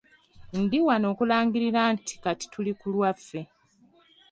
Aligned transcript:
Ndi 0.61 0.77
wano 0.87 1.05
okulangirira 1.13 1.81
nti 1.95 2.13
kati 2.23 2.45
tuli 2.53 2.71
ku 2.79 2.85
lwaffe. 2.93 3.41